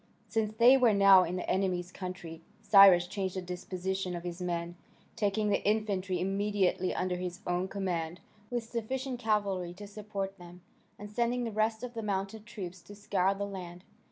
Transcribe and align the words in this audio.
Since 0.27 0.53
they 0.55 0.77
were 0.77 0.95
now 0.95 1.23
in 1.23 1.35
the 1.35 1.47
enemy's 1.47 1.91
country 1.91 2.41
Cyrus 2.63 3.05
changed 3.05 3.35
the 3.35 3.41
disposition 3.43 4.15
of 4.15 4.23
his 4.23 4.41
men, 4.41 4.75
taking 5.15 5.49
the 5.49 5.63
infantry 5.63 6.19
immediately 6.19 6.91
under 6.91 7.17
his 7.17 7.39
own 7.45 7.67
command, 7.67 8.19
with 8.49 8.63
sufficient 8.63 9.19
cavalry 9.19 9.75
to 9.75 9.85
support 9.85 10.39
them, 10.39 10.61
and 10.97 11.11
sending 11.11 11.43
the 11.43 11.51
rest 11.51 11.83
of 11.83 11.93
the 11.93 12.01
mounted 12.01 12.47
troops 12.47 12.81
to 12.81 12.95
scour 12.95 13.35
the 13.35 13.45
land. 13.45 13.83